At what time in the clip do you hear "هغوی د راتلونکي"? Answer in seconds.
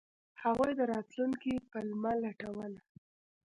0.43-1.53